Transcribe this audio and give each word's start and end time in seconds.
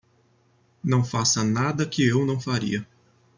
Não 0.83 1.03
faça 1.03 1.43
nada 1.43 1.85
que 1.85 2.03
eu 2.03 2.25
não 2.25 2.39
faria. 2.39 2.87